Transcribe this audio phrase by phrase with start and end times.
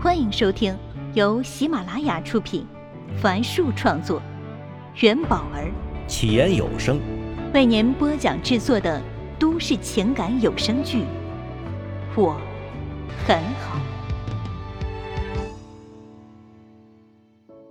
[0.00, 0.78] 欢迎收听
[1.14, 2.64] 由喜马拉雅出品，
[3.20, 4.22] 凡树创作，
[5.02, 5.72] 元宝儿
[6.06, 7.00] 起言有声
[7.52, 9.02] 为您播讲制作的
[9.40, 10.98] 都市情感有声剧
[12.16, 12.40] 《我
[13.26, 13.76] 很好》，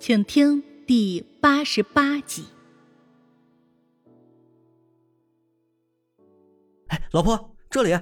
[0.00, 2.46] 请听第八十八集。
[6.88, 7.96] 哎，老婆，这里。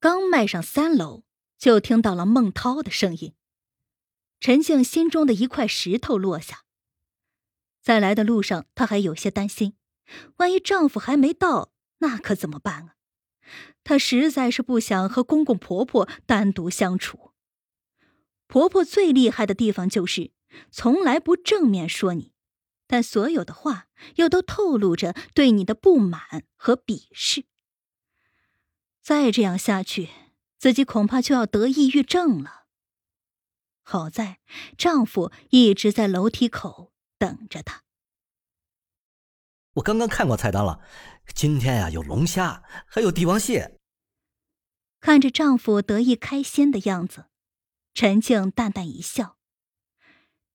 [0.00, 1.22] 刚迈上三楼。
[1.62, 3.34] 就听到了孟涛的声音。
[4.40, 6.64] 陈静心中的一块石头落下。
[7.80, 9.74] 在来的路上，她还有些担心，
[10.38, 12.94] 万一丈夫还没到，那可怎么办啊？
[13.84, 17.30] 她实在是不想和公公婆婆单独相处。
[18.48, 20.32] 婆婆最厉害的地方就是
[20.72, 22.32] 从来不正面说你，
[22.88, 23.86] 但所有的话
[24.16, 27.44] 又都透露着对你的不满和鄙视。
[29.00, 30.08] 再这样下去。
[30.62, 32.66] 自己恐怕就要得抑郁症了。
[33.82, 34.38] 好在
[34.78, 37.82] 丈夫一直在楼梯口等着她。
[39.72, 40.80] 我刚刚看过菜单了，
[41.34, 43.76] 今天呀有龙虾，还有帝王蟹。
[45.00, 47.24] 看着丈夫得意开心的样子，
[47.92, 49.38] 陈静淡淡一笑。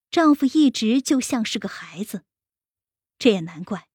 [0.09, 2.23] 丈夫一直就像是个孩子，
[3.19, 3.89] 这也难怪。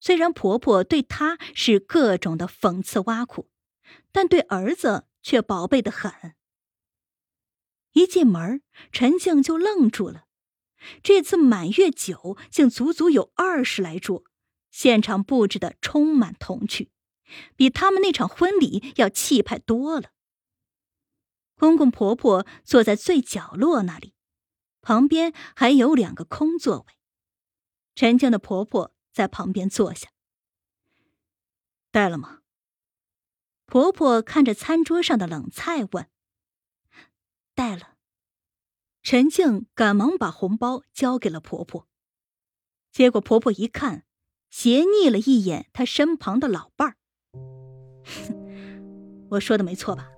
[0.00, 3.48] 虽然婆婆对她是各种的讽刺挖苦，
[4.10, 5.04] 但对儿子。
[5.22, 6.34] 却宝贝的很。
[7.92, 10.26] 一进门，陈静就愣住了。
[11.02, 14.22] 这次满月酒竟足足有二十来桌，
[14.70, 16.92] 现场布置的充满童趣，
[17.56, 20.10] 比他们那场婚礼要气派多了。
[21.56, 24.14] 公公婆婆坐在最角落那里，
[24.80, 26.94] 旁边还有两个空座位。
[27.96, 30.10] 陈静的婆婆在旁边坐下。
[31.90, 32.42] 带了吗？
[33.68, 36.06] 婆婆看着餐桌上的冷菜问
[37.54, 37.96] ：“带了。”
[39.04, 41.86] 陈静赶忙把红包交给了婆婆。
[42.90, 44.04] 结果婆婆一看，
[44.48, 46.96] 斜睨了一眼她身旁的老伴儿
[49.32, 50.08] ：“我说的没错吧？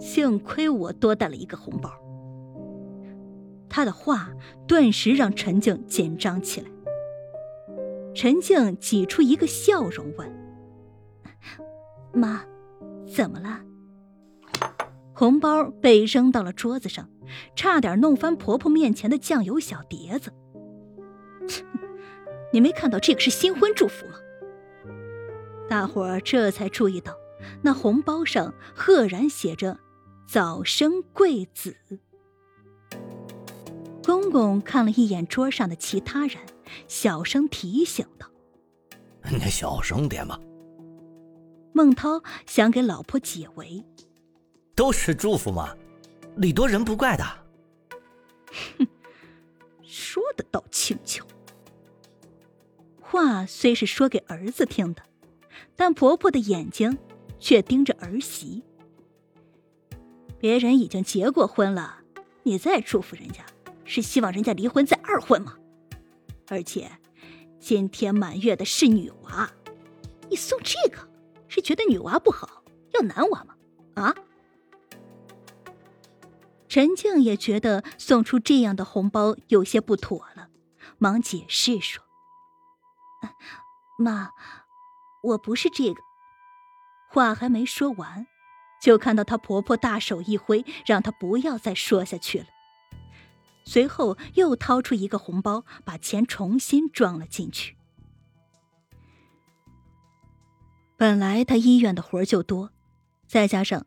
[0.00, 1.92] 幸亏我多带了一个红包。”
[3.70, 4.32] 她的话
[4.66, 6.68] 顿时让陈静紧张起来。
[8.16, 10.28] 陈静挤出一个笑容问
[12.12, 12.44] ：“妈。”
[13.14, 13.60] 怎么了？
[15.14, 17.08] 红包被扔到了桌子上，
[17.54, 20.32] 差点弄翻婆婆面前的酱油小碟子。
[22.52, 24.14] 你没看到这个是新婚祝福吗？
[25.68, 27.14] 大伙儿这才注意到，
[27.62, 29.78] 那红包上赫然写着
[30.26, 31.76] “早生贵子”。
[34.02, 36.38] 公公看了一眼桌上的其他人，
[36.88, 38.26] 小声提醒道
[39.30, 40.40] ：“你小声点吧。”
[41.80, 43.82] 孟涛想给老婆解围，
[44.74, 45.74] 都是祝福嘛，
[46.36, 47.24] 礼多人不怪的。
[48.76, 48.86] 哼，
[49.82, 51.26] 说的倒轻巧。
[53.00, 55.02] 话虽是说给儿子听的，
[55.74, 56.98] 但婆婆的眼睛
[57.38, 58.62] 却盯着儿媳。
[60.38, 62.00] 别人已经结过婚了，
[62.42, 63.46] 你再祝福人家，
[63.86, 65.56] 是希望人家离婚再二婚吗？
[66.48, 66.90] 而且，
[67.58, 69.50] 今天满月的是女娃，
[70.28, 71.08] 你送这个。
[71.50, 72.62] 是觉得女娃不好，
[72.94, 73.54] 要男娃吗？
[73.96, 74.14] 啊？
[76.68, 80.48] 陈静也觉得送出这样的红包有些不妥了，
[80.98, 82.04] 忙解释说
[83.98, 84.30] ：“妈，
[85.24, 86.00] 我不是这个。”
[87.10, 88.28] 话还没说完，
[88.80, 92.46] 就看到她婆婆大手一挥，让她不要再说下去了。
[93.64, 97.76] 随后又掏出一个红包，把钱重新装了进去。
[101.00, 102.74] 本来他医院的活就多，
[103.26, 103.86] 再加上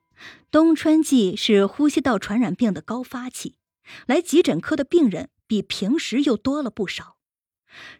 [0.50, 3.60] 冬春季是呼吸道传染病的高发期，
[4.08, 7.18] 来急诊科的病人比平时又多了不少。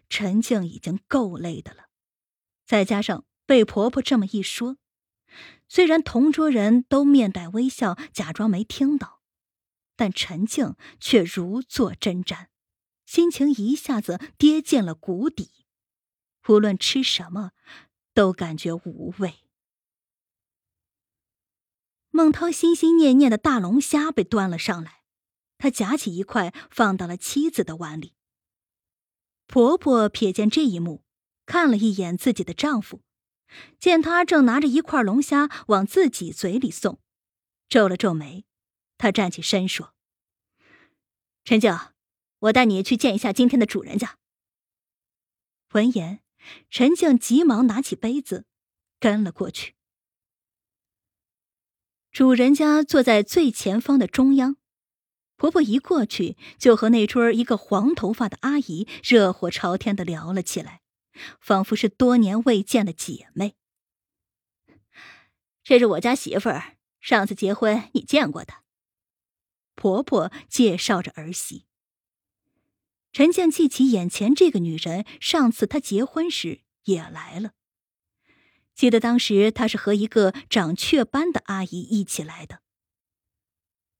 [0.08, 1.84] 陈静已经够累的了，
[2.66, 4.78] 再加上被婆婆这么一说，
[5.68, 9.20] 虽然同桌人都面带微笑，假装没听到，
[9.94, 12.46] 但陈静却如坐针毡，
[13.06, 15.52] 心情一下子跌进了谷底。
[16.48, 17.52] 无论吃什么。
[18.14, 19.40] 都感觉无味。
[22.10, 25.02] 孟涛心心念念的大龙虾被端了上来，
[25.58, 28.14] 他夹起一块放到了妻子的碗里。
[29.46, 31.04] 婆婆瞥见这一幕，
[31.44, 33.02] 看了一眼自己的丈夫，
[33.78, 37.00] 见他正拿着一块龙虾往自己嘴里送，
[37.68, 38.46] 皱了皱眉。
[38.96, 39.92] 他站起身说
[41.44, 41.76] ：“陈静，
[42.38, 44.18] 我带你去见一下今天的主人家。”
[45.74, 46.23] 闻言。
[46.70, 48.46] 陈静急忙拿起杯子，
[48.98, 49.74] 跟了过去。
[52.10, 54.56] 主人家坐在最前方的中央，
[55.36, 60.82] 婆婆一过去，就和那桌一个黄头发的阿姨热火朝天的聊了起来，
[61.40, 63.56] 仿佛是多年未见的姐妹。
[65.64, 68.54] 这是我家媳妇儿，上次结婚你见过的。
[69.74, 71.66] 婆婆介绍着儿媳。
[73.14, 77.52] 陈静记起眼前这个女人，上次她结婚时也来了。
[78.74, 82.60] 记得当时她是和一个长雀斑的阿姨一起来的。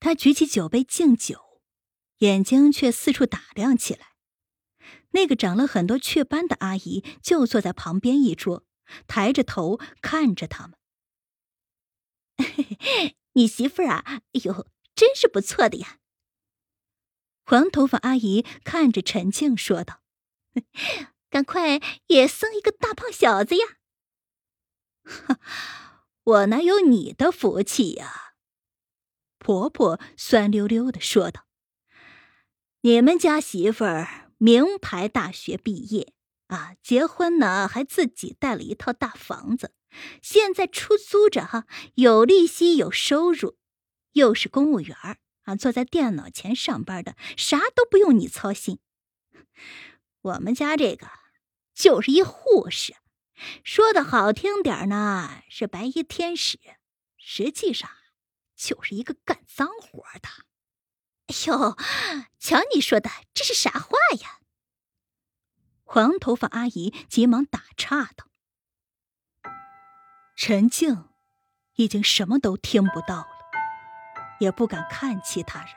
[0.01, 1.61] 她举起酒杯敬酒，
[2.19, 4.17] 眼睛却四处打量起来。
[5.13, 8.65] 那个长了很多雀斑的阿姨就坐在旁边一桌，
[9.07, 10.77] 抬着头看着他们。
[13.35, 16.01] 你媳妇儿啊，哎呦，真是不错的呀。
[17.55, 20.01] 黄头发阿姨看着陈静说道
[21.31, 23.65] ：“赶快也生一个大胖小子呀！”
[25.07, 25.39] 哈，
[26.25, 28.33] 我哪有你的福气呀？
[29.39, 31.47] 婆婆酸溜溜的说道
[32.83, 36.13] ：“你们家媳妇儿名牌大学毕业
[36.49, 39.73] 啊，结婚呢还自己带了一套大房子，
[40.21, 43.57] 现在出租着哈，有利息有收入，
[44.15, 48.79] 又是公务员儿。”啊，坐在电脑前上班的，啥都不用你操心。
[50.21, 51.09] 我们家这个
[51.75, 52.97] 就是一护士，
[53.63, 56.59] 说的好听点呢是白衣天使，
[57.17, 57.91] 实际上
[58.57, 60.29] 就是一个干脏活的。
[61.27, 61.77] 哎呦，
[62.39, 64.41] 瞧你说的，这是啥话呀？
[65.83, 68.29] 黄头发阿姨急忙打岔道
[70.35, 71.11] ：“陈静
[71.75, 73.29] 已经什么都听不到了。”
[74.41, 75.69] 也不敢看其他人。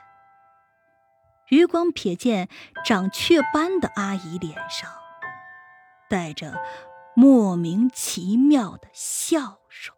[1.50, 2.50] 余光瞥见
[2.83, 4.92] 长雀斑的阿姨脸上
[6.09, 6.59] 带着
[7.15, 9.98] 莫名其妙的笑容。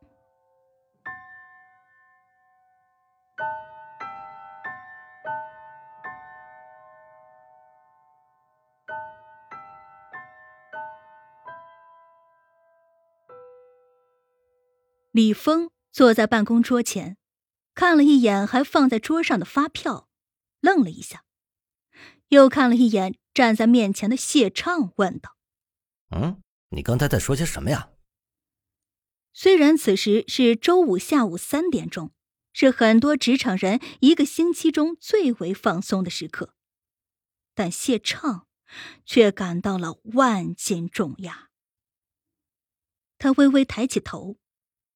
[15.11, 17.19] 李峰坐在办公桌前。
[17.79, 20.09] 看了一眼还放在桌上的发票，
[20.59, 21.23] 愣了一下，
[22.27, 25.37] 又看了一眼站在面前的谢畅，问道
[26.11, 27.91] ：“嗯，你刚才在说些什么呀？”
[29.31, 32.11] 虽然此时是周五下午三点钟，
[32.51, 36.53] 是很多职场人一个星期中最为放松的时刻，
[37.55, 38.45] 但谢畅
[39.05, 41.47] 却感到了万斤重压。
[43.17, 44.37] 他微微抬起头。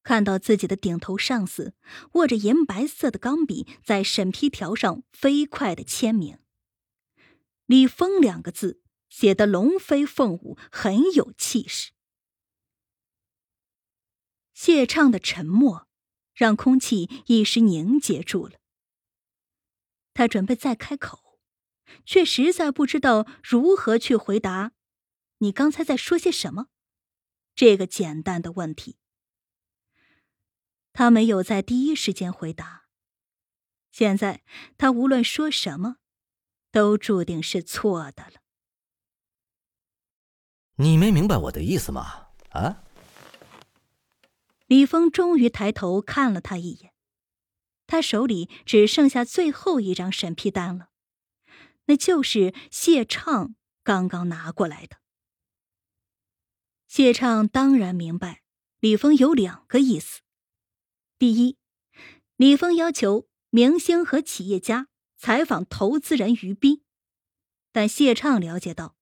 [0.04, 1.74] 看到自己的顶头上司
[2.14, 6.40] 握着银白色的钢笔在审批条上飞快的签名
[7.66, 11.92] ，“李峰”两个字写得龙飞凤舞，很有气势。
[14.54, 15.88] 谢畅的沉默
[16.34, 18.60] 让空气一时凝结住了。
[20.14, 21.40] 他准备再开口，
[22.06, 24.74] 却实在不知道如何去回答
[25.40, 26.68] “你刚才在说些什么”
[27.56, 28.98] 这个简单的问题。
[30.94, 32.86] 他没有在第一时间回答。
[33.92, 34.44] 现在
[34.78, 35.98] 他无论说什么，
[36.72, 38.42] 都注定是错的了。
[40.78, 42.30] 你没明白我的意思吗？
[42.50, 42.84] 啊？
[44.66, 46.94] 李峰终于抬头看了他一眼，
[47.86, 50.90] 他手里只剩下最后一张审批单了，
[51.86, 54.98] 那就是谢畅刚刚拿过来的。
[56.88, 58.42] 谢畅当然明白，
[58.80, 60.22] 李峰有两个意思。
[61.24, 61.56] 第一，
[62.36, 66.84] 李峰要求明星和企业家采访投资人于斌，
[67.72, 68.98] 但谢畅了解到，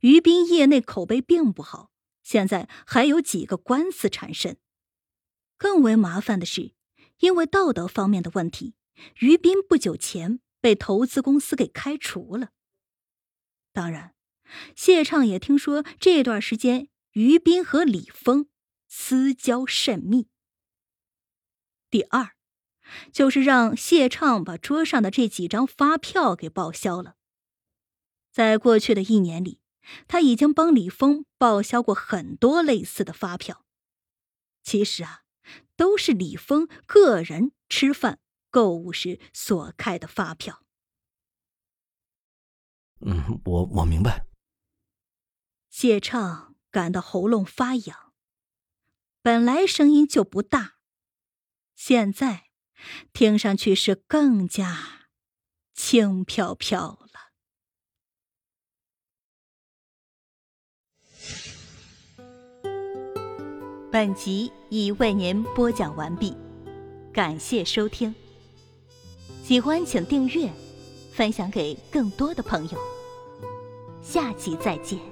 [0.00, 1.92] 于斌业内口碑并不好，
[2.24, 4.58] 现在还有几个官司缠身。
[5.56, 6.74] 更为麻烦的是，
[7.20, 8.74] 因为道德方面的问题，
[9.20, 12.48] 于斌不久前被投资公司给开除了。
[13.72, 14.16] 当然，
[14.74, 18.48] 谢畅也听说这段时间于斌和李峰
[18.88, 20.26] 私交甚密。
[21.90, 22.36] 第二，
[23.12, 27.16] 就是让谢畅把桌上的这几张发票给报销了。
[28.30, 29.60] 在过去的一年里，
[30.06, 33.66] 他已经帮李峰报销过很多类似的发票。
[34.62, 35.22] 其实啊，
[35.74, 38.20] 都是李峰个人吃饭、
[38.50, 40.62] 购物时所开的发票。
[43.00, 44.26] 嗯，我我明白。
[45.70, 48.12] 谢畅感到喉咙发痒，
[49.22, 50.79] 本来声音就不大。
[51.82, 52.42] 现在，
[53.14, 55.08] 听上去是更加
[55.72, 57.32] 轻飘飘了。
[63.90, 66.36] 本集已为您播讲完毕，
[67.14, 68.14] 感谢收听。
[69.42, 70.52] 喜欢请订阅，
[71.14, 72.78] 分享给更多的朋友。
[74.02, 75.09] 下集再见。